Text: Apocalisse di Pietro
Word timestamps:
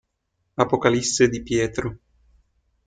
Apocalisse 0.55 1.29
di 1.29 1.43
Pietro 1.43 1.97